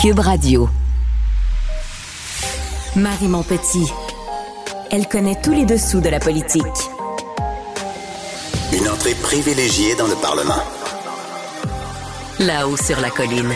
[0.00, 0.66] Cube Radio.
[2.96, 3.92] Marie Montpetit.
[4.90, 6.64] Elle connaît tous les dessous de la politique.
[8.72, 10.62] Une entrée privilégiée dans le Parlement.
[12.38, 13.52] Là-haut sur la colline.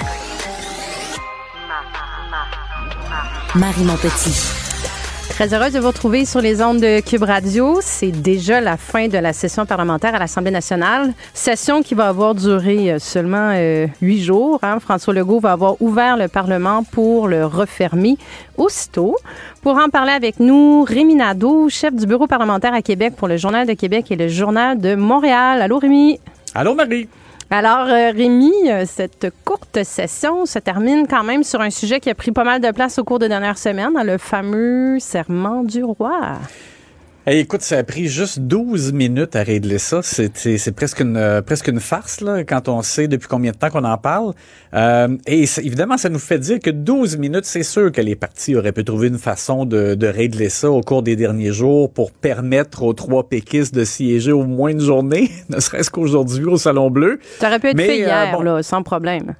[3.55, 4.64] Marie Montpetit.
[5.35, 7.79] Très heureuse de vous retrouver sur les ondes de Cube Radio.
[7.81, 11.13] C'est déjà la fin de la session parlementaire à l'Assemblée nationale.
[11.35, 14.61] Session qui va avoir duré euh, seulement euh, huit jours.
[14.63, 14.79] Hein.
[14.79, 18.17] François Legault va avoir ouvert le Parlement pour le refermer
[18.57, 19.17] aussitôt.
[19.61, 23.37] Pour en parler avec nous, Rémi Nadeau, chef du bureau parlementaire à Québec pour le
[23.37, 25.61] Journal de Québec et le Journal de Montréal.
[25.63, 26.21] Allô, Rémi?
[26.55, 27.09] Allô, Marie?
[27.57, 32.11] Alors, euh, Rémi, euh, cette courte session se termine quand même sur un sujet qui
[32.11, 35.85] a pris pas mal de place au cours des dernières semaines, le fameux serment du
[35.85, 36.33] roi
[37.33, 40.01] écoute, ça a pris juste 12 minutes à régler ça.
[40.03, 43.71] C'est presque une euh, presque une farce là, quand on sait depuis combien de temps
[43.71, 44.35] qu'on en parle.
[44.75, 48.55] Euh, et évidemment, ça nous fait dire que 12 minutes, c'est sûr que les partis
[48.57, 52.13] auraient pu trouver une façon de, de régler ça au cours des derniers jours pour
[52.13, 56.91] permettre aux trois péquistes de siéger au moins une journée, ne serait-ce qu'aujourd'hui au Salon
[56.91, 57.21] Bleu.
[57.41, 59.35] Ça aurait pu être fait euh, hier, là, sans problème.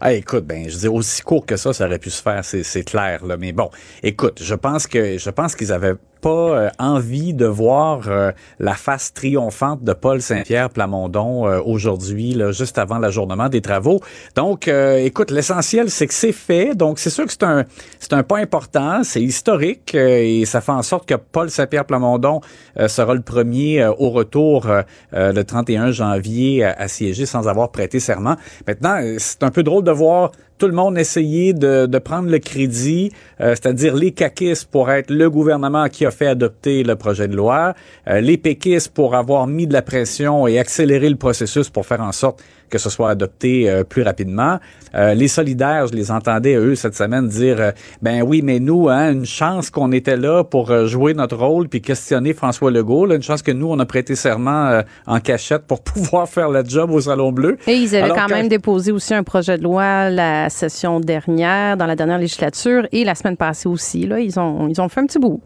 [0.00, 2.84] Ah, écoute, ben, je dis aussi court que ça, ça aurait pu se faire, c'est
[2.84, 3.36] clair, là.
[3.36, 3.68] Mais bon,
[4.04, 8.74] écoute, je pense que je pense qu'ils avaient pas euh, envie de voir euh, la
[8.74, 14.00] face triomphante de Paul Saint-Pierre Plamondon euh, aujourd'hui, là, juste avant l'ajournement des travaux.
[14.34, 16.74] Donc, écoute, l'essentiel, c'est que c'est fait.
[16.74, 17.64] Donc, c'est sûr que c'est un,
[17.98, 22.40] c'est un pas important, c'est historique et ça fait en sorte que Paul Saint-Pierre Plamondon
[22.86, 24.66] sera le premier au retour
[25.12, 28.36] le 31 janvier à siéger sans avoir prêté serment.
[28.66, 32.38] Maintenant, c'est un peu drôle de voir tout le monde essayait de, de prendre le
[32.38, 37.28] crédit, euh, c'est-à-dire les caquistes pour être le gouvernement qui a fait adopter le projet
[37.28, 37.74] de loi,
[38.08, 42.00] euh, les péquistes pour avoir mis de la pression et accéléré le processus pour faire
[42.00, 44.58] en sorte que ce soit adopté euh, plus rapidement.
[44.94, 47.70] Euh, les solidaires, je les entendais eux cette semaine dire euh,
[48.02, 51.80] ben oui, mais nous, hein, une chance qu'on était là pour jouer notre rôle puis
[51.80, 55.80] questionner François Legault, là, une chance que nous on a prêté serment en cachette pour
[55.82, 57.58] pouvoir faire le job au Salon Bleu.
[57.66, 61.86] Et ils avaient quand même déposé aussi un projet de loi la session dernière, dans
[61.86, 64.06] la dernière législature et la semaine passée aussi.
[64.06, 65.40] Là, ils ont ils ont fait un petit bout.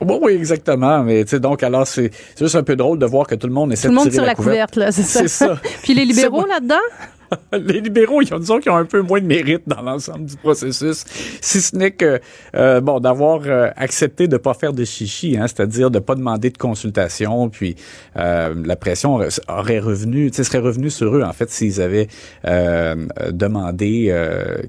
[0.00, 1.02] Bon, oui, exactement.
[1.02, 3.52] Mais tu sais, donc alors c'est juste un peu drôle de voir que tout le
[3.52, 5.26] monde essaie de tirer Tout le monde tire la, couverte, là, c'est ça.
[5.28, 5.60] ça.
[5.82, 6.76] Puis les libéraux là-dedans?
[7.52, 10.36] les libéraux, ils ont, disons qu'ils ont un peu moins de mérite dans l'ensemble du
[10.36, 11.04] processus,
[11.40, 12.20] si ce n'est que,
[12.54, 16.50] euh, bon, d'avoir euh, accepté de pas faire de chichi, hein, c'est-à-dire de pas demander
[16.50, 17.76] de consultation, puis
[18.16, 22.08] euh, la pression aurait revenu, serait revenu sur eux, en fait, s'ils avaient
[23.32, 24.14] demandé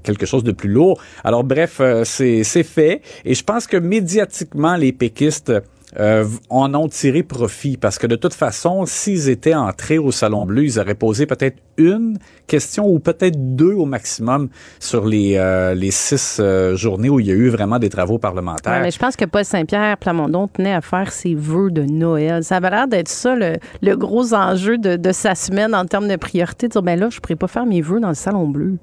[0.02, 1.00] quelque chose de plus lourd.
[1.24, 5.52] Alors, bref, c'est fait, et je pense que médiatiquement, les péquistes
[5.98, 10.46] euh, en ont tiré profit parce que de toute façon, s'ils étaient entrés au Salon
[10.46, 15.74] Bleu, ils auraient posé peut-être une question ou peut-être deux au maximum sur les, euh,
[15.74, 18.80] les six euh, journées où il y a eu vraiment des travaux parlementaires.
[18.82, 22.44] mais je pense que Paul Saint-Pierre Plamondon tenait à faire ses vœux de Noël.
[22.44, 26.08] Ça avait l'air d'être ça le, le, gros enjeu de, de, sa semaine en termes
[26.08, 28.46] de priorité, de dire ben là, je pourrais pas faire mes vœux dans le Salon
[28.46, 28.76] Bleu.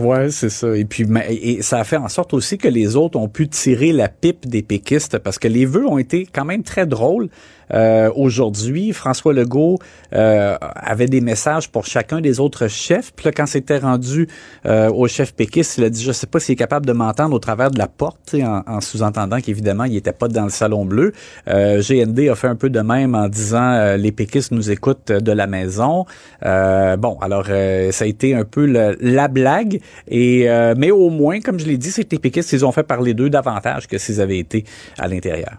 [0.00, 0.76] Ouais, c'est ça.
[0.76, 3.92] Et puis, et ça a fait en sorte aussi que les autres ont pu tirer
[3.92, 7.28] la pipe des péquistes parce que les vœux ont été quand même très drôles.
[7.72, 9.78] Euh, aujourd'hui, François Legault
[10.14, 13.12] euh, avait des messages pour chacun des autres chefs.
[13.14, 14.28] Puis là, quand c'était rendu
[14.66, 17.34] euh, au chef péquiste, il a dit, je sais pas s'il est capable de m'entendre
[17.34, 20.84] au travers de la porte, en, en sous-entendant qu'évidemment, il était pas dans le salon
[20.84, 21.12] bleu.
[21.46, 25.46] GND a fait un peu de même en disant, les péquistes nous écoutent de la
[25.46, 26.04] maison.
[26.42, 29.80] bon, alors, ça a été un peu la blague.
[30.08, 30.46] Et
[30.76, 33.86] mais au moins, comme je l'ai dit, c'est péquistes, ils ont fait parler d'eux davantage
[33.86, 34.64] que s'ils avaient été
[34.98, 35.58] à l'intérieur.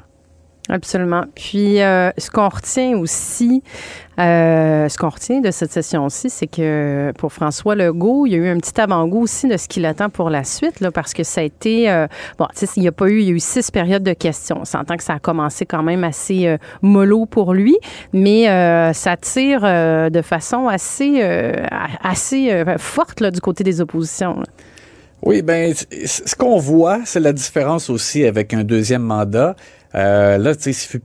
[0.69, 1.25] Absolument.
[1.35, 3.61] Puis, euh, ce qu'on retient aussi,
[4.19, 8.37] euh, ce qu'on retient de cette session-ci, c'est que pour François Legault, il y a
[8.37, 11.41] eu un petit avant-goût aussi de ce qu'il attend pour la suite, parce que ça
[11.41, 14.03] a été, euh, bon, il n'y a pas eu, il y a eu six périodes
[14.03, 14.57] de questions.
[14.61, 17.77] On s'entend que ça a commencé quand même assez euh, mollo pour lui,
[18.13, 18.45] mais
[18.93, 21.21] ça tire de façon assez,
[22.03, 24.43] assez forte du côté des oppositions.
[25.25, 29.55] Oui, ben, ce qu'on voit, c'est la différence aussi avec un deuxième mandat.
[29.95, 30.99] Euh, là, tu sais,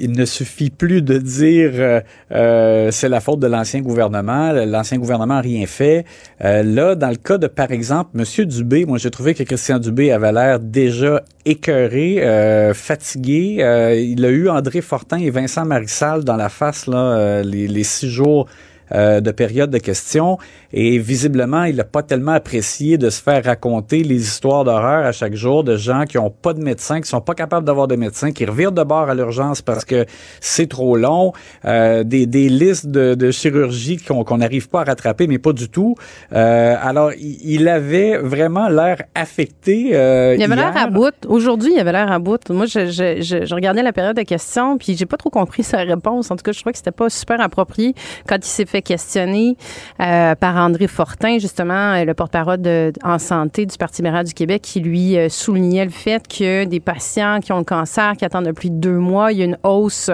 [0.00, 2.00] il, ne suffit plus de dire euh,
[2.32, 6.04] euh, c'est la faute de l'ancien gouvernement, l'ancien gouvernement n'a rien fait.
[6.40, 10.10] là, dans le cas de, par exemple, Monsieur Dubé, moi j'ai trouvé que Christian Dubé
[10.10, 13.58] avait l'air déjà écœuré, fatigué.
[13.98, 18.08] il a eu André Fortin et Vincent Marissal dans la face là, les, les six
[18.08, 18.46] jours
[18.90, 20.38] de période de questions.
[20.76, 25.12] Et visiblement, il n'a pas tellement apprécié de se faire raconter les histoires d'horreur à
[25.12, 27.94] chaque jour de gens qui ont pas de médecin, qui sont pas capables d'avoir de
[27.94, 30.04] médecin, qui revirent de bord à l'urgence parce que
[30.40, 31.32] c'est trop long,
[31.64, 35.68] euh, des, des listes de, de chirurgie qu'on n'arrive pas à rattraper, mais pas du
[35.68, 35.94] tout.
[36.32, 39.90] Euh, alors, il, avait vraiment l'air affecté.
[39.94, 41.14] Euh, il avait l'air à bout.
[41.28, 42.50] Aujourd'hui, il avait l'air à bout.
[42.50, 45.78] Moi, je, je, je, regardais la période de questions, puis j'ai pas trop compris sa
[45.78, 46.32] réponse.
[46.32, 47.94] En tout cas, je trouvais que c'était pas super approprié
[48.26, 49.56] quand il s'est fait questionner
[50.00, 52.60] euh, par André Fortin, justement, le porte-parole
[53.02, 57.40] en santé du Parti libéral du Québec, qui lui soulignait le fait que des patients
[57.40, 60.10] qui ont le cancer, qui attendent depuis deux mois, il y a une hausse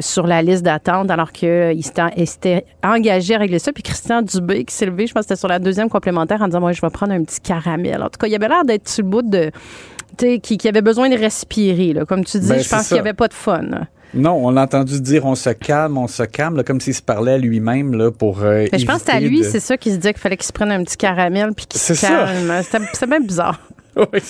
[0.00, 3.72] sur la liste d'attente, alors qu'il s'était engagé à régler ça.
[3.72, 6.46] Puis Christian Dubé, qui s'est levé, je pense que c'était sur la deuxième complémentaire, en
[6.46, 8.02] disant Moi, je vais prendre un petit caramel.
[8.02, 9.50] En tout cas, il avait l'air d'être sur le bout de.
[10.18, 11.94] Qui, qui avait besoin de respirer.
[11.94, 12.04] Là.
[12.04, 13.62] Comme tu dis, ben, je pense qu'il n'y avait pas de fun.
[14.14, 17.32] Non, on l'a entendu dire on se calme, on se calme, comme s'il se parlait
[17.32, 18.42] à lui-même là, pour.
[18.42, 20.36] Euh, Mais je pense que c'est à lui, c'est ça qu'il se disait qu'il fallait
[20.36, 22.62] qu'il se prenne un petit caramel puis qu'il se calme.
[22.92, 23.58] C'est bien bizarre.
[23.96, 24.20] oui,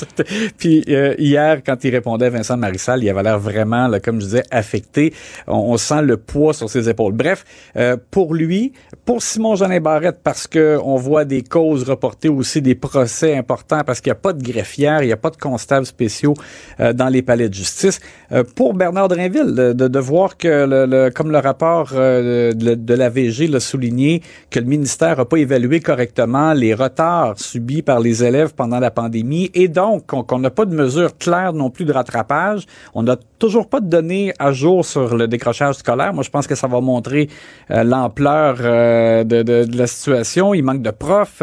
[0.59, 4.21] Puis euh, hier, quand il répondait à Vincent Marissal, il avait l'air vraiment, là, comme
[4.21, 5.13] je disais, affecté.
[5.47, 7.13] On, sent le poids sur ses épaules.
[7.13, 7.45] Bref,
[7.77, 8.73] euh, pour lui,
[9.05, 13.83] pour Simon Jeanin Barrette, parce que on voit des causes reportées aussi, des procès importants,
[13.85, 16.35] parce qu'il n'y a pas de greffière, il n'y a pas de constables spéciaux
[16.81, 18.01] euh, dans les palais de justice.
[18.57, 23.47] pour Bernard Drinville, de, de, voir que, le, comme le rapport de, de la VG
[23.47, 28.55] l'a souligné, que le ministère n'a pas évalué correctement les retards subis par les élèves
[28.55, 32.67] pendant la pandémie et donc qu'on n'a pas de mesures claires non plus de rattrapage.
[32.95, 36.15] On n'a toujours pas de données à jour sur le décrochage scolaire.
[36.15, 37.29] Moi, je pense que ça va montrer
[37.71, 40.55] euh, l'ampleur euh, de, de, de, la situation.
[40.55, 41.43] Il manque de profs.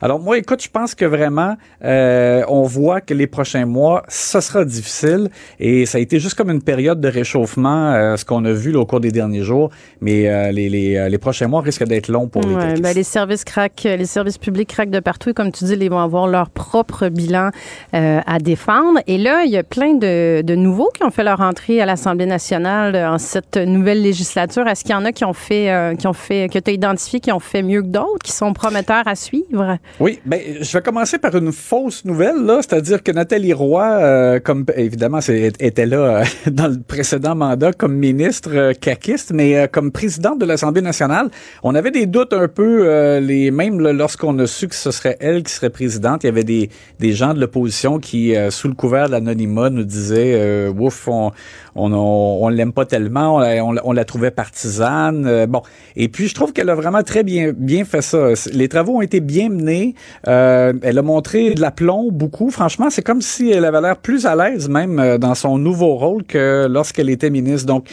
[0.00, 4.40] Alors moi, écoute, je pense que vraiment, euh, on voit que les prochains mois, ce
[4.40, 5.30] sera difficile.
[5.58, 8.84] Et ça a été juste comme une période de réchauffement, ce qu'on a vu au
[8.84, 9.70] cours des derniers jours.
[10.00, 13.44] Mais les, les, les, prochains mois risquent d'être longs pour ouais, les ben, Les services
[13.44, 15.30] craquent, les services publics craquent de partout.
[15.30, 17.47] Et comme tu dis, ils vont avoir leur propre bilan
[17.94, 19.00] euh, à défendre.
[19.06, 22.26] Et là, il y a plein de, nouveaux qui ont fait leur entrée à l'Assemblée
[22.26, 24.66] nationale euh, en cette nouvelle législature.
[24.66, 26.74] Est-ce qu'il y en a qui ont fait, euh, qui ont fait, que tu as
[26.74, 29.78] identifié, qui ont fait mieux que d'autres, qui sont prometteurs à suivre?
[30.00, 34.64] Oui, ben, je vais commencer par une fausse nouvelle, là, c'est-à-dire que Nathalie Roy, comme
[34.76, 35.20] évidemment,
[35.60, 41.28] était là dans le précédent mandat comme ministre caquiste, mais comme présidente de l'Assemblée nationale,
[41.62, 45.42] on avait des doutes un peu, les même lorsqu'on a su que ce serait elle
[45.42, 48.74] qui serait présidente, il y avait des, des gens de l'opposition qui, euh, sous le
[48.74, 51.32] couvert de l'anonymat, nous disait euh, ouf, on
[51.74, 55.26] on, on, l'aime pas tellement, on on, la trouvait partisane.
[55.26, 55.62] Euh, bon,
[55.96, 58.30] et puis je trouve qu'elle a vraiment très bien bien fait ça.
[58.52, 59.94] Les travaux ont été bien menés.
[60.26, 62.50] Euh, elle a montré de l'aplomb beaucoup.
[62.50, 66.24] Franchement, c'est comme si elle avait l'air plus à l'aise même dans son nouveau rôle
[66.24, 67.66] que lorsqu'elle était ministre.
[67.66, 67.88] Donc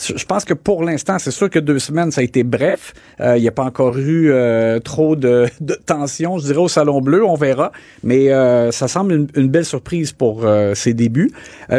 [0.00, 2.94] je pense que pour l'instant, c'est sûr que deux semaines, ça a été bref.
[3.20, 6.68] Euh, il n'y a pas encore eu euh, trop de, de tension, je dirais, au
[6.68, 7.24] Salon Bleu.
[7.24, 7.72] On verra.
[8.02, 11.32] Mais euh, ça semble une, belle surprise pour ses débuts.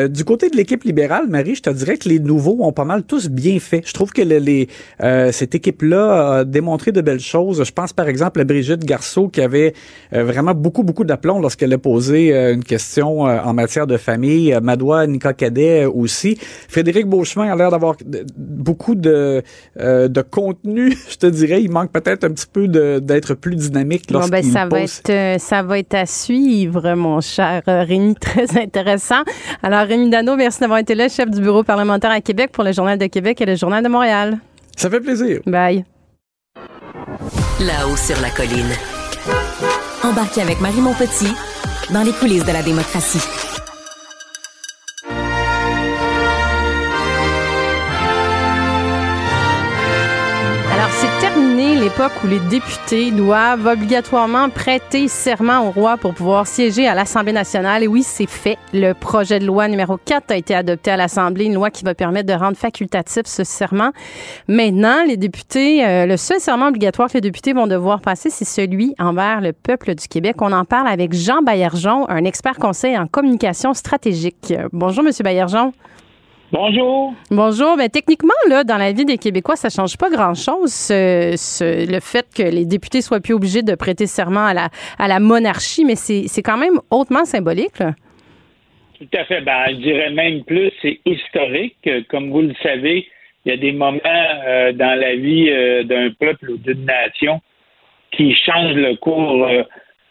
[0.09, 3.03] du côté de l'équipe libérale, Marie, je te dirais que les nouveaux ont pas mal
[3.03, 3.81] tous bien fait.
[3.85, 4.68] Je trouve que les,
[5.31, 7.63] cette équipe-là a démontré de belles choses.
[7.63, 9.73] Je pense par exemple à Brigitte Garceau qui avait
[10.12, 14.57] vraiment beaucoup, beaucoup d'aplomb lorsqu'elle a posé une question en matière de famille.
[14.62, 16.38] Madoua Nika Cadet aussi.
[16.68, 17.95] Frédéric Beauchemin a l'air d'avoir
[18.38, 19.44] beaucoup de,
[19.80, 21.62] euh, de contenu, je te dirais.
[21.62, 25.38] Il manque peut-être un petit peu d'être plus dynamique bon, ben, ça va être euh,
[25.38, 28.16] Ça va être à suivre, mon cher euh, Rémi.
[28.19, 29.24] Très intéressant.
[29.63, 32.72] Alors, Rémi Dano, merci d'avoir été là, chef du bureau parlementaire à Québec pour le
[32.72, 34.40] Journal de Québec et le Journal de Montréal.
[34.75, 35.42] Ça fait plaisir.
[35.46, 35.86] Bye.
[37.60, 38.72] Là-haut sur la colline.
[40.04, 41.33] Embarquez avec Marie Montpetit
[41.94, 43.51] dans les coulisses de la démocratie.
[52.24, 57.84] Où les députés doivent obligatoirement prêter serment au roi pour pouvoir siéger à l'Assemblée nationale.
[57.84, 58.58] Et oui, c'est fait.
[58.74, 61.94] Le projet de loi numéro 4 a été adopté à l'Assemblée, une loi qui va
[61.94, 63.92] permettre de rendre facultatif ce serment.
[64.48, 68.46] Maintenant, les députés, euh, le seul serment obligatoire que les députés vont devoir passer, c'est
[68.46, 70.38] celui envers le peuple du Québec.
[70.42, 74.56] On en parle avec Jean Baillargeon, un expert conseil en communication stratégique.
[74.74, 75.72] Bonjour, Monsieur Baillargeon.
[76.52, 77.14] Bonjour.
[77.30, 77.78] Bonjour.
[77.78, 82.28] Mais ben, techniquement, là, dans la vie des Québécois, ça change pas grand-chose, le fait
[82.36, 85.96] que les députés soient plus obligés de prêter serment à la, à la monarchie, mais
[85.96, 87.81] c'est quand même hautement symbolique.
[89.00, 89.42] Tout à fait.
[89.42, 91.90] Ben, je dirais même plus, c'est historique.
[92.10, 93.08] Comme vous le savez,
[93.46, 97.42] il y a des moments euh, dans la vie euh, d'un peuple ou d'une nation
[98.12, 99.64] qui changent le cours euh,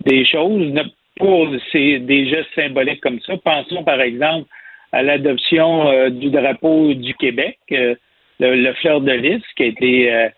[0.07, 0.73] des choses.
[1.17, 4.49] Pour ces, des gestes symboliques comme ça, pensons par exemple
[4.93, 7.95] à l'adoption euh, du drapeau du Québec, euh,
[8.41, 10.29] le, fleur de lys, qui a été euh,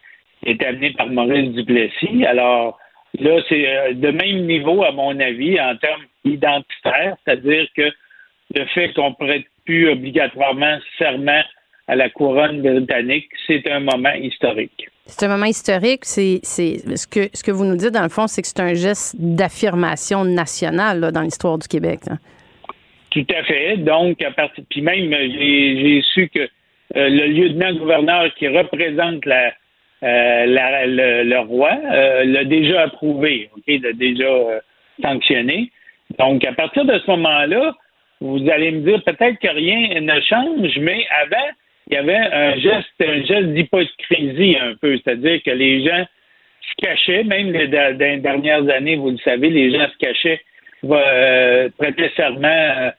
[0.67, 2.25] amené par Maurice Duplessis.
[2.27, 2.79] Alors,
[3.19, 7.91] là, c'est euh, de même niveau, à mon avis, en termes identitaires, c'est-à-dire que
[8.55, 11.43] le fait qu'on prête plus obligatoirement serment
[11.89, 14.89] à la couronne britannique, c'est un moment historique.
[15.07, 16.05] C'est un moment historique.
[16.05, 18.75] C'est, ce que ce que vous nous dites dans le fond, c'est que c'est un
[18.75, 22.01] geste d'affirmation nationale dans l'histoire du Québec.
[23.12, 23.76] Tout à fait.
[23.76, 29.52] Donc, à partir, puis même j'ai, su que euh, le lieutenant-gouverneur qui représente la,
[30.02, 34.61] euh, le, roi euh, l'a déjà approuvé, ok, l'a déjà
[35.02, 35.71] sanctionné.
[36.19, 37.75] Donc, à partir de ce moment-là,
[38.23, 41.50] vous allez me dire peut-être que rien ne change, mais avant,
[41.90, 46.04] il y avait un geste, un geste d'hypocrisie un peu, c'est-à-dire que les gens
[46.62, 50.40] se cachaient, même dans les dernières années, vous le savez, les gens se cachaient,
[50.85, 52.92] euh, prêtaient serment.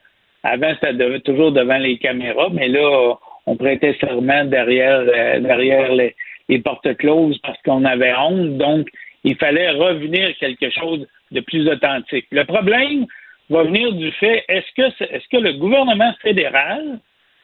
[0.44, 3.14] Avant, c'était toujours devant les caméras, mais là,
[3.46, 6.14] on prêtait serment derrière, euh, derrière les,
[6.58, 8.58] portes closes parce qu'on avait honte.
[8.58, 8.86] Donc,
[9.24, 12.26] il fallait revenir quelque chose de plus authentique.
[12.30, 13.06] Le problème
[13.48, 17.00] va venir du fait est-ce que est-ce que le gouvernement fédéral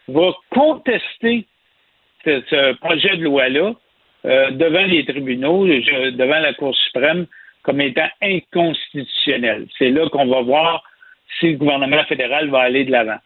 [0.08, 1.46] va contester
[2.26, 3.72] ce, projet de loi-là
[4.26, 7.26] euh, devant les tribunaux, devant la Cour suprême,
[7.62, 9.68] comme étant inconstitutionnel?
[9.78, 10.84] C'est là qu'on va voir
[11.38, 13.18] si le gouvernement fédéral va aller de l'avant.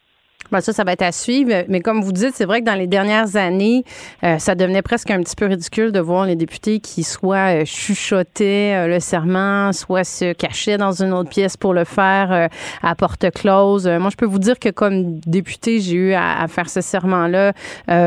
[0.50, 1.64] Ben ça, ça va être à suivre.
[1.68, 3.84] Mais comme vous dites, c'est vrai que dans les dernières années,
[4.22, 7.64] euh, ça devenait presque un petit peu ridicule de voir les députés qui soit euh,
[7.64, 12.48] chuchotaient euh, le serment, soit se cachaient dans une autre pièce pour le faire
[12.82, 13.86] à porte close.
[13.86, 17.52] moi, je peux vous dire que comme député, j'ai eu à, faire ce serment-là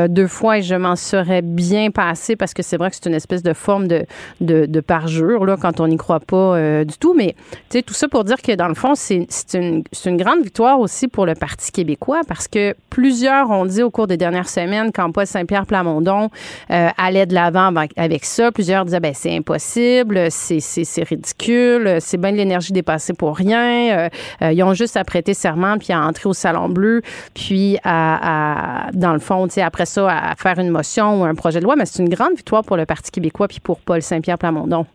[0.08, 3.16] deux fois et je m'en serais bien passé parce que c'est vrai que c'est une
[3.16, 4.06] espèce de forme de,
[4.42, 7.14] de, de parjure là, quand on n'y croit pas du tout.
[7.14, 7.36] Mais
[7.70, 11.26] tout ça pour dire que dans le fond, c'est une, une grande victoire aussi pour
[11.26, 15.26] le Parti québécois parce que plusieurs ont dit au cours des dernières semaines quand Paul
[15.26, 16.30] Saint-Pierre Plamondon
[16.72, 22.32] euh, allait de l'avant avec ça, plusieurs disaient ben c'est impossible, c'est ridicule, c'est bien
[22.32, 23.98] de l'énergie dépassée pour rien.
[23.98, 24.10] Euh,
[24.42, 27.02] euh, ils ont juste à prêter serment puis à entrer au salon bleu,
[27.34, 31.64] puis à, dans le fond, après ça à faire une motion ou un projet de
[31.64, 34.86] loi, mais c'est une grande victoire pour le Parti québécois puis pour Paul Saint-Pierre Plamondon.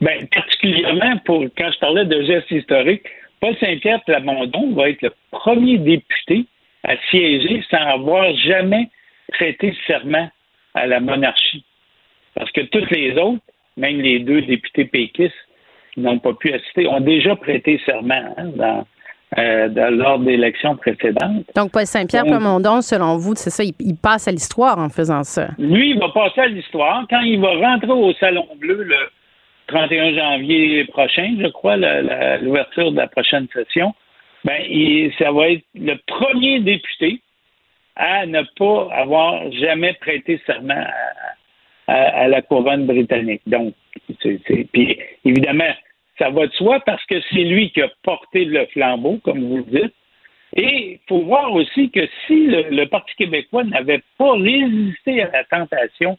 [0.00, 3.06] Bien, particulièrement pour quand je parlais de gestes historiques,
[3.40, 6.46] Paul Saint-Pierre Plamondon va être le premier député
[6.84, 8.88] à siéger sans avoir jamais
[9.32, 10.28] prêté serment
[10.74, 11.64] à la monarchie.
[12.34, 13.42] Parce que toutes les autres,
[13.76, 15.34] même les deux députés péquistes
[15.94, 18.84] qui n'ont pas pu assister, ont déjà prêté serment hein,
[19.38, 21.44] euh, dans, lors d'élections précédentes.
[21.54, 25.22] Donc, Paul Saint-Pierre Plamondon, selon vous, c'est ça, il, il, passe à l'histoire en faisant
[25.24, 25.48] ça?
[25.58, 27.04] Lui, il va passer à l'histoire.
[27.10, 28.96] Quand il va rentrer au Salon Bleu le
[29.68, 33.94] 31 janvier prochain, je crois, l'ouverture de la prochaine session,
[34.44, 34.62] ben,
[35.18, 37.20] ça va être le premier député
[37.96, 40.84] à ne pas avoir jamais prêté serment
[41.86, 43.42] à, la couronne britannique.
[43.46, 43.74] Donc,
[44.72, 45.72] puis évidemment,
[46.18, 49.58] ça va de soi parce que c'est lui qui a porté le flambeau, comme vous
[49.58, 49.94] le dites.
[50.56, 55.44] Et il faut voir aussi que si le Parti québécois n'avait pas résisté à la
[55.44, 56.18] tentation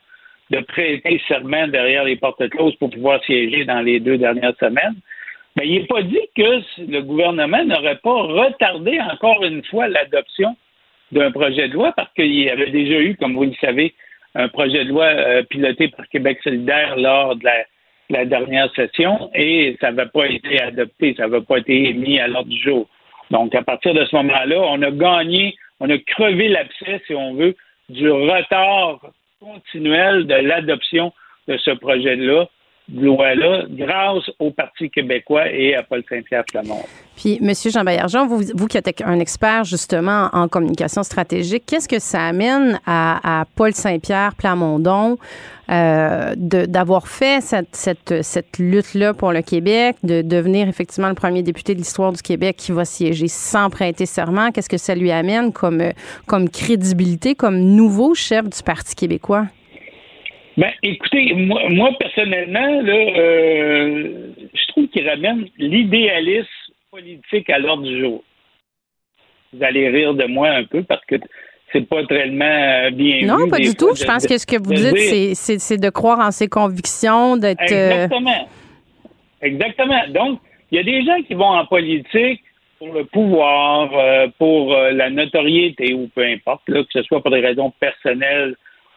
[0.50, 4.96] de prêter serment derrière les portes closes pour pouvoir siéger dans les deux dernières semaines.
[5.56, 10.56] Mais il n'est pas dit que le gouvernement n'aurait pas retardé encore une fois l'adoption
[11.12, 13.94] d'un projet de loi parce qu'il y avait déjà eu, comme vous le savez,
[14.36, 19.78] un projet de loi euh, piloté par Québec solidaire lors de la, dernière session et
[19.82, 22.88] ça n'avait pas été adopté, ça n'avait pas été mis à l'ordre du jour.
[23.30, 27.36] Donc, à partir de ce moment-là, on a gagné, on a crevé l'abcès, si on
[27.36, 27.56] veut,
[27.90, 29.00] du retard
[29.40, 31.14] continuelle de l'adoption
[31.48, 32.48] de ce projet-là,
[32.96, 36.84] loi-là, grâce au Parti québécois et à Paul Saint-Pierre Flamont.
[37.16, 37.52] Puis, M.
[37.54, 42.26] Jean Baillargeon, vous, vous qui êtes un expert justement en communication stratégique, qu'est-ce que ça
[42.26, 45.18] amène à, Paul Saint-Pierre Plamondon
[45.70, 51.80] euh, d'avoir fait cette, lutte-là pour le Québec, de devenir effectivement le premier député de
[51.80, 54.52] l'histoire du Québec qui va siéger sans prêter serment?
[54.52, 59.46] Qu'est-ce que ça lui amène comme crédibilité, comme nouveau chef du Parti québécois?
[60.58, 66.48] Ben, écoutez, moi, personnellement, là, euh, je trouve qu'il ramène l'idéalisme
[66.92, 68.24] politique à l'ordre du jour.
[69.54, 71.16] Vous allez rire de moi un peu parce que
[71.72, 73.96] c'est pas tellement euh, bien Non, pas du tout.
[73.96, 77.72] je pense que ce que vous dites, c'est de croire en ses convictions, d'être.
[77.72, 78.50] Euh, Exactement.
[79.42, 80.08] Exactement.
[80.10, 80.40] Donc,
[80.72, 82.44] il y a des gens qui vont en politique
[82.80, 83.90] pour le pouvoir,
[84.38, 88.56] pour la notoriété ou peu importe, que ce soit pour des raisons personnelles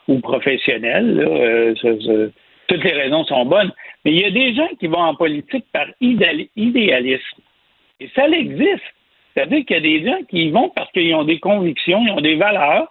[0.09, 1.25] ou professionnels.
[1.27, 2.31] Euh,
[2.69, 3.73] toutes les raisons sont bonnes.
[4.05, 7.41] Mais il y a des gens qui vont en politique par idéalisme.
[8.01, 8.83] Et ça existe.
[9.35, 12.13] C'est-à-dire qu'il y a des gens qui y vont parce qu'ils ont des convictions, ils
[12.13, 12.89] ont des valeurs.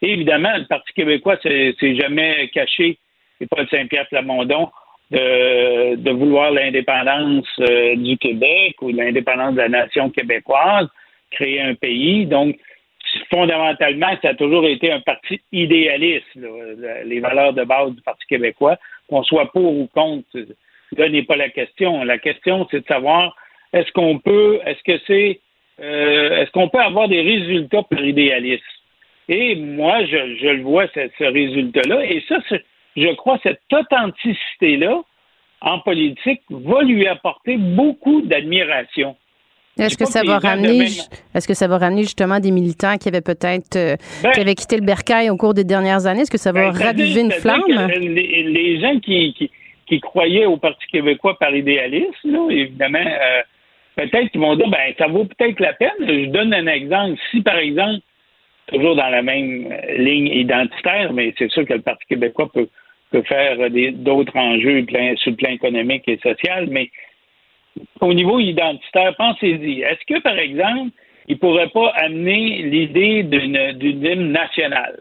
[0.00, 2.98] Et évidemment, le Parti québécois s'est jamais caché
[3.40, 4.70] et Paul Saint-Pierre Plamondon
[5.10, 10.88] de, de vouloir l'indépendance euh, du Québec ou l'indépendance de la nation québécoise,
[11.30, 12.26] créer un pays.
[12.26, 12.56] Donc,
[13.30, 16.26] fondamentalement, ça a toujours été un parti idéaliste,
[17.04, 18.78] les valeurs de base du Parti québécois,
[19.08, 20.26] qu'on soit pour ou contre.
[20.96, 22.04] Là n'est pas la question.
[22.04, 23.36] La question, c'est de savoir
[23.72, 25.40] est-ce qu'on peut, est-ce que c'est,
[25.80, 28.64] euh, est-ce qu'on peut avoir des résultats par idéalisme?
[29.28, 32.04] Et moi, je, je le vois, ce, ce résultat-là.
[32.04, 32.38] Et ça,
[32.96, 35.02] je crois, cette authenticité-là,
[35.60, 39.16] en politique, va lui apporter beaucoup d'admiration.
[39.78, 40.86] Est-ce que ça va ramener,
[41.34, 44.54] est-ce que ça va ramener justement des militants qui avaient peut-être, euh, ben qui avaient
[44.54, 46.20] quitté le bercail au cours des dernières années?
[46.22, 47.62] Est-ce que ça va Ben, raviver une flamme?
[47.98, 49.50] Les, les gens qui, qui,
[49.86, 53.40] qui croyaient au Parti québécois par idéalisme, là, évidemment, euh,
[53.96, 55.90] peut-être qu'ils vont dire, ben, ça vaut peut-être la peine.
[56.00, 57.18] Je donne un exemple.
[57.30, 58.00] Si, par exemple,
[58.66, 62.68] toujours dans la même euh, ligne identitaire, mais c'est sûr que le Parti québécois peut,
[63.10, 64.84] peut faire des- d'autres enjeux
[65.16, 66.90] sur le plan économique et social, mais
[68.00, 69.82] au niveau identitaire, pensez-y.
[69.82, 70.90] Est-ce que, par exemple,
[71.28, 75.00] il ne pourrait pas amener l'idée d'une d'une hymne nationale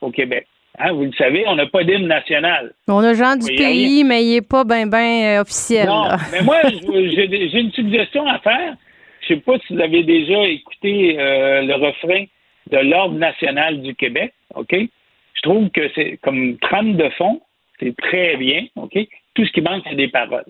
[0.00, 0.46] au Québec?
[0.78, 2.72] Hein, vous le savez, on n'a pas d'hymne national.
[2.88, 5.86] On a Jean du pays, mais il n'est pas bien ben officiel.
[5.86, 6.16] Non, là.
[6.32, 8.74] mais moi, j'ai une suggestion à faire.
[9.20, 12.24] Je ne sais pas si vous avez déjà écouté euh, le refrain
[12.70, 14.74] de l'Ordre national du Québec, OK?
[14.74, 17.42] Je trouve que c'est comme trame de fond,
[17.78, 18.98] c'est très bien, OK?
[19.34, 20.44] Tout ce qui manque, c'est des paroles.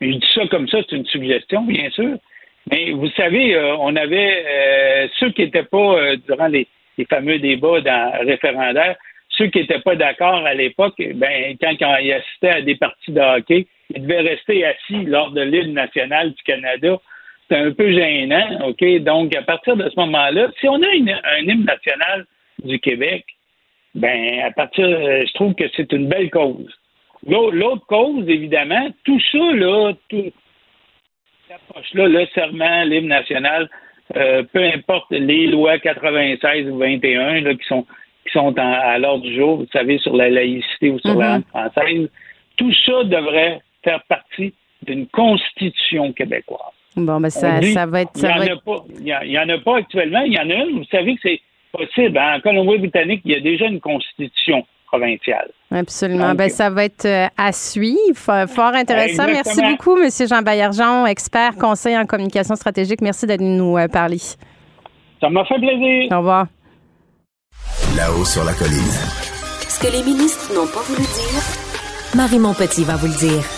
[0.00, 2.16] Je dis ça comme ça, c'est une suggestion, bien sûr.
[2.70, 6.66] Mais vous savez, euh, on avait euh, ceux qui n'étaient pas, euh, durant les,
[6.98, 8.96] les fameux débats dans référendaire,
[9.30, 13.12] ceux qui n'étaient pas d'accord à l'époque, ben, quand, quand ils assistaient à des parties
[13.12, 16.98] de hockey, ils devaient rester assis lors de l'hymne national du Canada.
[17.48, 18.84] C'est un peu gênant, OK?
[19.00, 22.26] Donc, à partir de ce moment-là, si on a une- un hymne national
[22.62, 23.24] du Québec,
[23.94, 26.70] ben, à partir, euh, je trouve que c'est une belle cause.
[27.26, 30.32] L'au- L'autre cause, évidemment, tout ça, là, tout,
[31.46, 33.68] cette approche-là, le serment, l'hymne national,
[34.16, 37.86] euh, peu importe les lois 96 ou 21 là, qui sont
[38.26, 41.26] qui sont en- à l'ordre du jour, vous savez, sur la laïcité ou sur la
[41.28, 41.32] Mhm.
[41.32, 42.10] langue française,
[42.58, 46.60] tout ça devrait faire partie d'une constitution québécoise.
[46.94, 48.10] Bon, ben ça, dit, ça va être.
[48.16, 50.20] Il Ça n'y en, être- il y a- il y en a pas actuellement.
[50.22, 50.78] Il y en a une.
[50.78, 51.40] Vous savez que c'est
[51.72, 52.18] possible.
[52.18, 55.50] En Colombie-Britannique, il y a déjà une constitution provinciale.
[55.70, 56.28] Absolument.
[56.30, 58.46] Donc, Ben, ça va être euh, à suivre.
[58.48, 59.26] Fort intéressant.
[59.26, 60.08] Merci beaucoup, M.
[60.28, 63.00] Jean Baillargeon, expert conseil en communication stratégique.
[63.00, 64.18] Merci d'être venu nous euh, parler.
[65.20, 66.12] Ça m'a fait plaisir.
[66.12, 66.46] Au revoir.
[67.96, 68.92] Là-haut sur la colline.
[69.68, 71.42] Ce que les ministres n'ont pas voulu dire,
[72.14, 73.57] Marie Montpetit va vous le dire.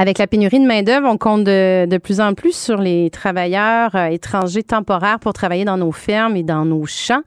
[0.00, 3.94] Avec la pénurie de main-d'œuvre, on compte de, de plus en plus sur les travailleurs
[3.94, 7.20] euh, étrangers temporaires pour travailler dans nos fermes et dans nos champs.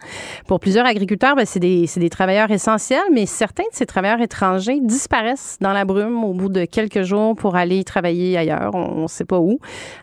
[0.47, 4.79] Pour plusieurs agriculteurs, ben, c'est des, des travailleurs essentiels, mais certains de ces travailleurs étrangers
[4.81, 8.71] disparaissent dans la brume au bout de quelques jours pour aller travailler ailleurs.
[8.73, 9.59] On ne sait pas où.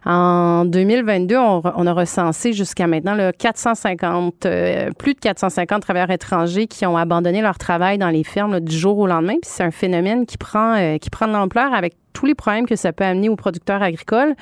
[0.07, 6.13] En 2022, on, on a recensé jusqu'à maintenant là, 450, euh, plus de 450 travailleurs
[6.13, 9.39] étrangers qui ont abandonné leur travail dans les fermes là, du jour au lendemain.
[9.43, 12.77] C'est un phénomène qui prend, euh, qui prend de l'ampleur avec tous les problèmes que
[12.77, 14.35] ça peut amener aux producteurs agricoles.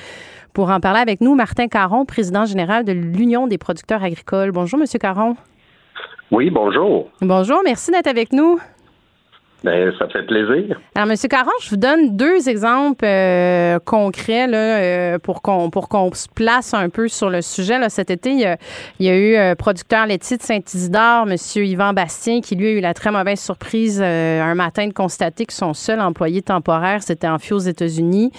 [0.53, 4.53] Pour en parler avec nous, Martin Caron, président général de l'Union des producteurs agricoles.
[4.53, 5.37] Bonjour, Monsieur Caron.
[6.31, 7.09] Oui, bonjour.
[7.21, 8.59] Bonjour, merci d'être avec nous.
[9.65, 10.79] Ben, ça fait plaisir.
[10.95, 15.89] Alors, Monsieur Caron, je vous donne deux exemples euh, concrets là, euh, pour qu'on pour
[15.89, 17.77] qu'on se place un peu sur le sujet.
[17.89, 18.41] Cet été, il
[19.01, 22.81] y a, eu euh, producteur laitier de Saint-Isidore, Monsieur Yvan Bastien, qui lui a eu
[22.81, 27.55] la très mauvaise surprise un matin de constater que son seul employé temporaire s'était enfui
[27.55, 28.31] aux États-Unis,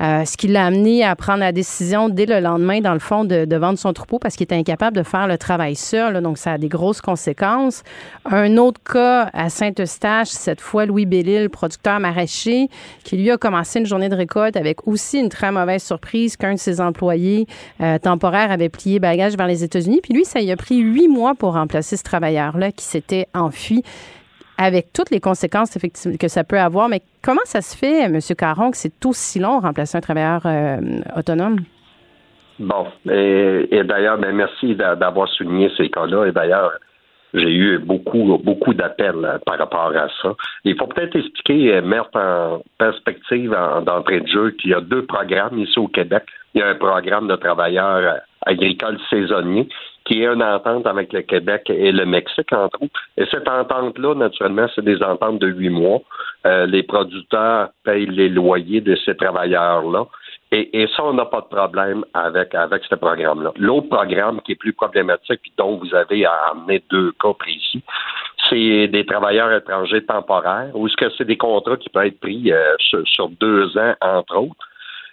[0.00, 3.56] ce qui l'a amené à prendre la décision dès le lendemain, dans le fond, de,
[3.56, 6.20] vendre son troupeau parce qu'il était incapable de faire le travail seul.
[6.22, 7.82] donc, ça a des grosses conséquences.
[8.24, 12.68] Un autre cas à Saint-Eustache, cette fois Louis Bellil, producteur maraîcher,
[13.04, 16.54] qui lui a commencé une journée de récolte avec aussi une très mauvaise surprise qu'un
[16.54, 17.46] de ses employés
[17.80, 20.00] euh, temporaires avait plié bagage vers les États-Unis.
[20.02, 23.82] Puis lui, ça y a pris huit mois pour remplacer ce travailleur-là qui s'était enfui
[24.58, 25.70] avec toutes les conséquences
[26.18, 26.88] que ça peut avoir.
[26.88, 28.18] Mais comment ça se fait, M.
[28.36, 31.60] Caron, que c'est aussi long remplacer un travailleur euh, autonome?
[32.58, 36.26] Bon, et, d'ailleurs, ben, merci d'a- d'avoir souligné ces cas-là.
[36.26, 36.72] Et d'ailleurs,
[37.34, 40.34] j'ai eu beaucoup, beaucoup d'appels euh, par rapport à ça.
[40.64, 44.80] Il faut peut-être expliquer, euh, mettre en perspective en- d'entrée de jeu qu'il y a
[44.80, 46.24] deux programmes ici au Québec.
[46.54, 49.68] Il y a un programme de travailleurs euh, agricoles saisonniers
[50.04, 53.00] qui est une entente avec le Québec et le Mexique, entre autres.
[53.18, 55.98] Et cette entente-là, naturellement, c'est des ententes de huit mois.
[56.46, 60.06] Les producteurs payent les loyers de ces travailleurs-là.
[60.50, 63.52] Et, et ça, on n'a pas de problème avec, avec ce programme-là.
[63.56, 67.82] L'autre programme qui est plus problématique, puis dont vous avez amené deux cas précis,
[68.48, 72.50] c'est des travailleurs étrangers temporaires ou est-ce que c'est des contrats qui peuvent être pris
[72.50, 74.68] euh, sur, deux ans, entre autres?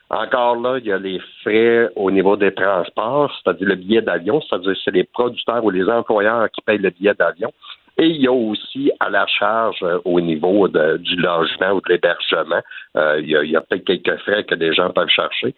[0.09, 4.39] Encore là, il y a les frais au niveau des transports, c'est-à-dire le billet d'avion,
[4.41, 7.51] c'est-à-dire c'est les producteurs ou les employeurs qui payent le billet d'avion.
[7.97, 11.89] Et il y a aussi à la charge euh, au niveau du logement ou de
[11.89, 12.61] l'hébergement,
[12.97, 15.55] euh, il y a, peut-être quelques frais que des gens peuvent chercher.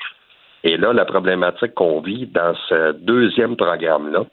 [0.63, 4.26] Et là, la problématique qu'on vit dans ce deuxième programme-là,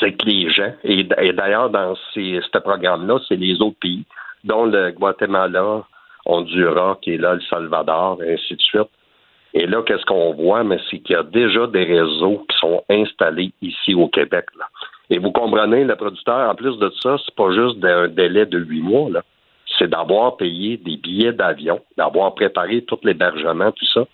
[0.00, 4.04] c'est que les gens, et, d'ailleurs dans ce programme-là, c'est les autres pays,
[4.44, 5.84] dont le Guatemala,
[6.24, 8.90] Honduras, qui est là, le Salvador, et ainsi de suite.
[9.54, 10.64] Et là, qu'est-ce qu'on voit?
[10.64, 14.46] Mais c'est qu'il y a déjà des réseaux qui sont installés ici au Québec.
[15.10, 18.58] Et vous comprenez, le producteur, en plus de ça, c'est pas juste un délai de
[18.58, 19.22] huit mois, là.
[19.78, 24.04] C'est d'avoir payé des billets d'avion, d'avoir préparé tout l'hébergement, tout ça.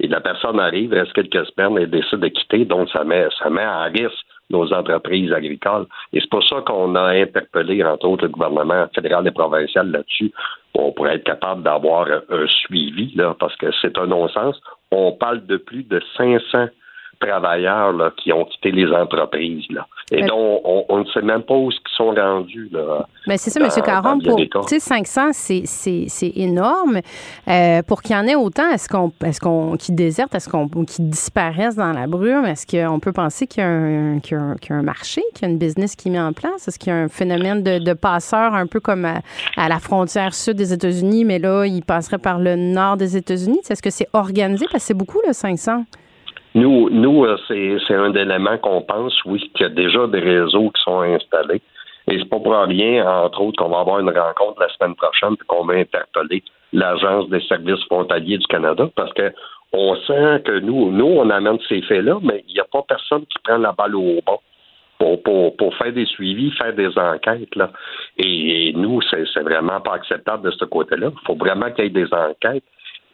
[0.00, 3.50] Et la personne arrive, reste quelques semaines et décide de quitter, donc ça met, ça
[3.50, 5.86] met risque nos entreprises agricoles.
[6.12, 10.32] Et c'est pour ça qu'on a interpellé, entre autres, le gouvernement fédéral et provincial là-dessus,
[10.72, 14.60] pour être capable d'avoir un suivi, là, parce que c'est un non-sens.
[14.90, 16.68] On parle de plus de 500
[17.22, 19.64] travailleurs là, qui ont quitté les entreprises.
[19.70, 19.86] Là.
[20.10, 22.68] Et donc, on, ne sait même pas où ils sont rendus.
[22.70, 23.68] Là, Mais c'est ça, M.
[23.82, 24.18] Caron.
[24.18, 27.00] Pour 500, c'est énorme.
[27.48, 31.02] Euh, pour qu'il y en ait autant, est-ce qu'on est qu'on désertent, est-ce qu'on qui
[31.02, 32.44] disparaissent dans la brume?
[32.44, 35.58] Est-ce qu'on peut penser qu'il y, qu y, a un marché, qu'il y a une
[35.58, 36.68] business qui est mis en place?
[36.68, 39.20] Est-ce qu'il y a un phénomène de, de passeurs un peu comme à,
[39.56, 43.60] à, la frontière sud des États-Unis, mais là, il passerait par le nord des États-Unis?
[43.68, 44.66] Est-ce que c'est organisé?
[44.70, 45.84] Parce que c'est beaucoup, le 500.
[46.54, 50.70] Nous, nous euh, c'est un élément qu'on pense, oui, qu'il y a déjà des réseaux
[50.70, 51.62] qui sont installés.
[52.10, 55.34] Et c'est pas pour rien, entre autres, qu'on va avoir une rencontre la semaine prochaine
[55.34, 59.32] et qu'on va interpeller l'Agence des services frontaliers du Canada parce que
[59.72, 63.24] on sent que nous, nous, on amène ces faits-là, mais il n'y a pas personne
[63.26, 64.38] qui prend la balle au bon
[64.98, 67.56] pour, pour, pour faire des suivis, faire des enquêtes.
[67.56, 67.70] Là.
[68.18, 71.10] Et, nous, c'est vraiment pas acceptable de ce côté-là.
[71.10, 72.64] Il faut vraiment qu'il y ait des enquêtes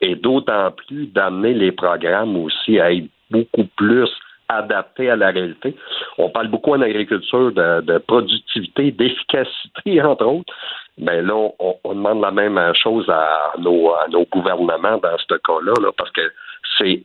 [0.01, 4.09] et d'autant plus d'amener les programmes aussi à être beaucoup plus
[4.49, 5.77] adapté à la réalité.
[6.17, 10.53] On parle beaucoup en agriculture de, productivité, d'efficacité, entre autres.
[10.97, 13.93] Mais là, on, demande la même chose à nos,
[14.33, 16.33] gouvernements dans ce cas-là, là, parce que
[16.77, 17.03] c'est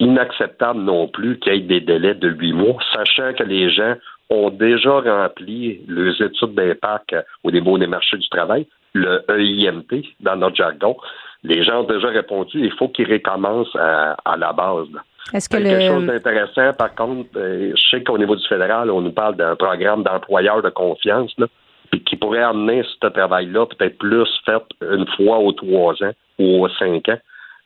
[0.00, 3.96] inacceptable non plus qu'il y ait des délais de huit mois, sachant que les gens
[4.30, 10.36] ont déjà rempli les études d'impact au niveau des marchés du travail, le EIMT dans
[10.36, 10.96] notre jargon.
[11.42, 14.88] Les gens ont déjà répondu, il faut qu'ils recommencent à, la base.
[15.32, 19.00] Est-ce que Quelque chose d'intéressant, par contre, euh, je sais qu'au niveau du fédéral, on
[19.00, 21.46] nous parle d'un programme d'employeur de confiance, là,
[21.90, 26.64] puis qui pourrait amener ce travail-là peut-être plus fait une fois aux trois ans ou
[26.64, 27.18] aux cinq ans.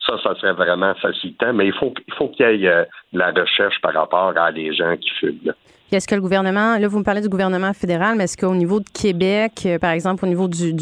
[0.06, 3.18] Ça, ça serait vraiment facilitant, mais il faut, il faut qu'il y ait euh, de
[3.18, 5.54] la recherche par rapport à des gens qui fument.
[5.92, 8.80] Est-ce que le gouvernement, là, vous me parlez du gouvernement fédéral, mais est-ce qu'au niveau
[8.80, 10.72] de Québec, euh, par exemple, au niveau du,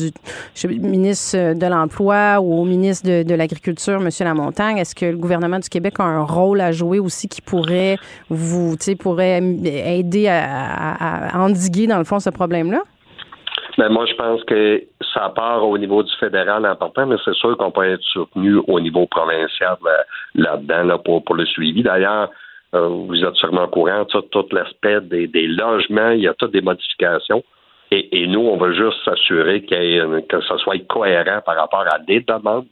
[0.69, 4.09] ministre de l'Emploi ou au ministre de, l'Agriculture, M.
[4.21, 7.97] Lamontagne, est-ce que le gouvernement du Québec a un rôle à jouer aussi qui pourrait
[8.29, 12.83] vous, tu sais, pourrait aider à, endiguer, dans le fond, ce problème-là?
[13.79, 14.83] Mais ben, moi, je pense que
[15.15, 18.81] ça part au niveau du fédéral important, mais c'est sûr qu'on peut être soutenu au
[18.81, 19.91] niveau provincial euh,
[20.35, 21.83] là-dedans là, pour, pour le suivi.
[21.83, 22.31] D'ailleurs,
[22.75, 26.53] euh, vous êtes sûrement au courant, tout, tout l'aspect des, logements, il y a toutes
[26.53, 27.43] des modifications.
[27.93, 32.67] Et, nous, on veut juste s'assurer que ça soit cohérent par rapport à des demandes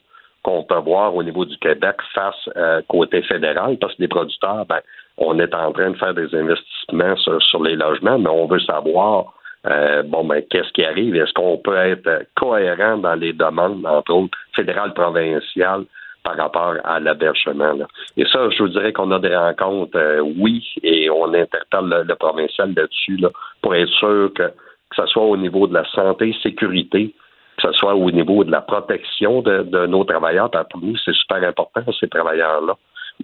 [0.45, 4.65] qu'on peut voir au niveau du Québec face euh, côté fédéral, parce que les producteurs,
[4.67, 4.81] ben,
[5.17, 9.35] on est en train de faire des investissements sur, les logements, mais on veut savoir
[9.67, 11.17] euh, bon ben qu'est-ce qui arrive?
[11.17, 15.85] Est-ce qu'on peut être cohérent dans les demandes, entre autres fédérales, provinciales,
[16.29, 17.75] par rapport à l'hébergement.
[18.17, 22.15] Et ça, je vous dirais qu'on a des rencontres, euh, oui, et on interpelle le,
[22.17, 23.19] provincial là-dessus
[23.63, 27.15] pour être sûr que, que ce soit au niveau de la santé, sécurité,
[27.57, 31.43] que ce soit au niveau de la protection de, nos travailleurs, pour nous, c'est super
[31.49, 32.75] important, ces travailleurs-là.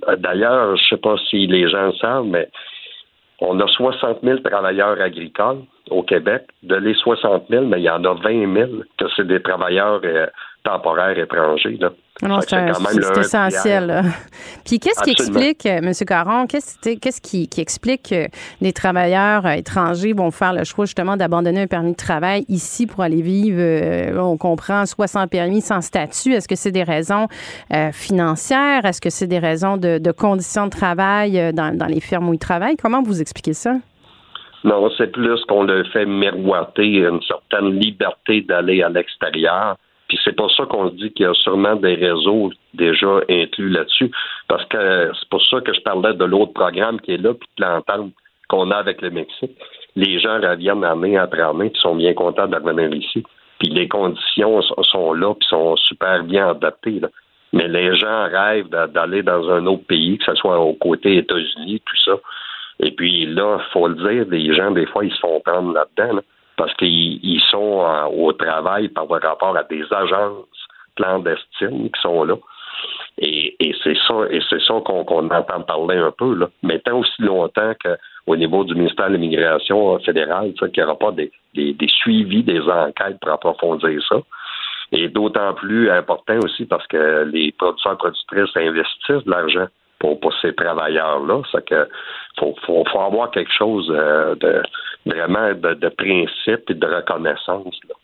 [0.09, 2.49] Euh, d'ailleurs, je ne sais pas si les gens le savent, mais
[3.41, 6.45] on a 60 000 travailleurs agricoles au Québec.
[6.63, 10.01] De les 60 000, mais il y en a 20 000 que c'est des travailleurs
[10.05, 10.27] euh,
[10.65, 11.77] temporaires étrangers.
[11.81, 11.91] Là.
[12.23, 12.71] Non, c'est
[13.19, 14.03] essentiel.
[14.65, 15.93] Puis qu'est-ce qui explique, euh, M.
[16.07, 18.27] Caron, qu'est-ce qui, explique que
[18.61, 22.87] les travailleurs euh, étrangers vont faire le choix justement d'abandonner un permis de travail ici
[22.87, 26.33] pour aller vivre, euh, on comprend, soit sans permis, sans statut?
[26.33, 27.27] Est-ce que c'est des raisons
[27.93, 28.85] financières?
[28.85, 32.39] Est-ce que c'est des raisons de, conditions de travail dans, dans les fermes où ils
[32.39, 32.77] travaillent?
[32.77, 33.75] Comment vous expliquez ça?
[34.63, 39.77] Non, c'est plus qu'on le fait miroiter une certaine liberté d'aller à l'extérieur
[40.09, 44.11] puis c'est pour ça qu'on dit qu'il y a sûrement des réseaux déjà inclus là-dessus.
[44.49, 47.49] Parce que c'est pour ça que je parlais de l'autre programme qui est là, puis
[47.59, 48.13] de l'entente
[48.49, 49.57] qu'on a avec le Mexique.
[49.97, 53.23] les gens reviennent année après année, puis sont bien contents de revenir ici.
[53.59, 57.01] Puis les conditions sont là, puis sont super bien adaptées.
[57.53, 61.81] Mais les gens rêvent d'aller dans un autre pays, que ce soit au côté États-Unis,
[61.85, 62.19] tout ça.
[62.81, 66.21] Et puis là, faut le dire, les gens, des fois, ils se font prendre là-dedans,
[66.57, 70.47] parce qu'ils sont euh, au travail par rapport à des agences
[70.97, 72.37] clandestines qui sont là.
[73.19, 76.49] Et, c'est ça, et c'est ça qu'on entend parler un peu, là.
[76.63, 81.13] Mais tant aussi longtemps qu'au niveau du ministère de l'Immigration fédéral, qu'il n'y aura pas
[81.13, 84.17] des, des, suivis, des enquêtes pour approfondir ça.
[84.93, 89.67] Et d'autant plus important aussi parce que les producteurs productrices investissent de l'argent
[89.99, 91.43] pour, pour ces travailleurs-là.
[91.51, 91.89] C'est que
[92.39, 94.63] faut, faut, avoir quelque chose euh, de
[95.07, 97.79] vraiment de, de principe et de reconnaissance.
[97.89, 97.95] Là.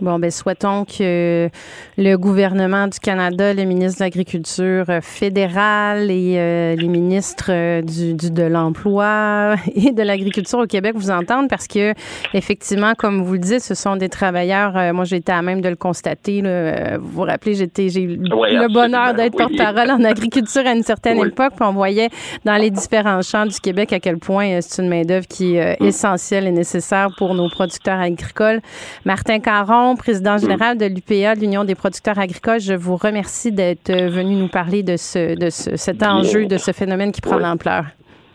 [0.00, 1.48] Bon, ben souhaitons que
[1.96, 8.14] le gouvernement du Canada, le ministre de l'Agriculture fédéral et euh, les ministres euh, du,
[8.14, 11.94] de l'Emploi et de l'Agriculture au Québec vous entendent parce que,
[12.32, 14.76] effectivement, comme vous le dites, ce sont des travailleurs.
[14.76, 16.42] Euh, moi, j'étais à même de le constater.
[16.42, 20.84] Là, vous vous rappelez, j'étais, j'ai eu le bonheur d'être porte-parole en agriculture à une
[20.84, 21.54] certaine époque.
[21.56, 22.10] Puis on voyait
[22.44, 25.84] dans les différents champs du Québec à quel point c'est une main-d'œuvre qui est mm.
[25.84, 28.60] essentielle et nécessaire pour nos producteurs agricoles.
[29.04, 30.40] Martin Caron, président mm.
[30.40, 32.60] général de l'UPA, l'Union des producteurs agricoles.
[32.60, 37.12] Je vous remercie d'être venu nous parler de, ce, de cet enjeu, de ce phénomène
[37.12, 37.84] qui prend l'ampleur.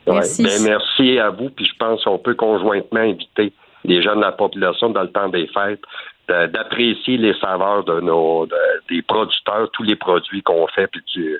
[0.07, 0.43] Merci.
[0.43, 1.49] Ben, merci à vous.
[1.49, 3.53] Puis je pense qu'on peut conjointement inviter
[3.85, 5.81] les jeunes de la population dans le temps des fêtes
[6.27, 8.47] d'apprécier les saveurs de nos
[8.89, 11.37] des producteurs, tous les produits qu'on fait, puis du,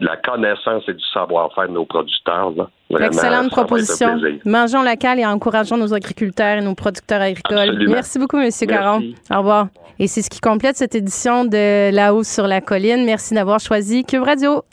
[0.00, 2.52] la connaissance et du savoir-faire de nos producteurs.
[2.98, 4.20] Excellente proposition.
[4.44, 7.86] Mangeons local et encourageons nos agriculteurs et nos producteurs agricoles.
[7.88, 8.50] Merci beaucoup, M.
[8.66, 9.02] Caron.
[9.30, 9.68] Au revoir.
[9.98, 13.04] Et c'est ce qui complète cette édition de La hausse sur la colline.
[13.04, 14.64] Merci d'avoir choisi Cube Radio.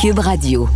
[0.00, 0.66] Cube Radio.